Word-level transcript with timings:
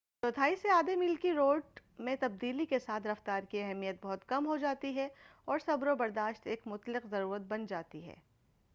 چوتھائی 0.23 0.55
سے 0.55 0.69
آدھے 0.69 0.95
میل 0.95 1.15
کی 1.15 1.31
دوڑ 1.31 1.59
میں 1.99 2.15
تبدیلی 2.19 2.65
کے 2.65 2.79
ساتھ 2.79 3.07
رفتار 3.07 3.43
کی 3.49 3.61
اہمیت 3.61 3.95
بہت 4.01 4.27
کم 4.27 4.47
ہو 4.47 4.57
جاتی 4.57 4.95
ہے 4.95 5.07
اور 5.45 5.59
صبر 5.59 5.87
و 5.87 5.95
برداشت 5.95 6.47
ایک 6.47 6.61
مطلق 6.65 7.05
ضرورت 7.07 7.41
بن 7.41 7.65
جاتی 7.65 8.05
ہے 8.05 8.15